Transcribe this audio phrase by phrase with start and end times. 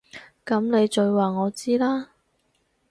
[0.43, 2.09] 噉你再話我知啦